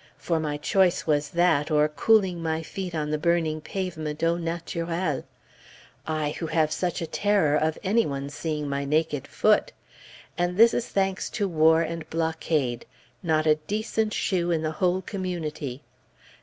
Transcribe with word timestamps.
_for 0.16 0.40
my 0.40 0.56
choice 0.56 1.06
was 1.06 1.28
that, 1.28 1.70
or 1.70 1.86
cooling 1.86 2.42
my 2.42 2.62
feet 2.62 2.94
on 2.94 3.10
the 3.10 3.18
burning 3.18 3.60
pavement 3.60 4.22
au 4.24 4.38
naturel; 4.38 5.24
I 6.06 6.30
who 6.38 6.46
have 6.46 6.72
such 6.72 7.02
a 7.02 7.06
terror 7.06 7.54
of 7.54 7.76
any 7.84 8.06
one 8.06 8.30
seeing 8.30 8.66
my 8.66 8.86
naked 8.86 9.26
foot! 9.28 9.72
And 10.38 10.56
this 10.56 10.72
is 10.72 10.88
thanks 10.88 11.28
to 11.36 11.46
war 11.46 11.82
and 11.82 12.08
blockade! 12.08 12.86
Not 13.22 13.46
a 13.46 13.56
decent 13.56 14.14
shoe 14.14 14.50
in 14.50 14.62
the 14.62 14.72
whole 14.80 15.02
community! 15.02 15.82